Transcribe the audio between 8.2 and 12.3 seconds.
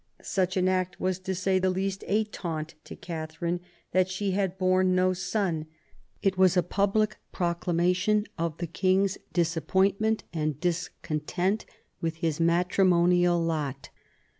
of the king's dis appointment and discontent with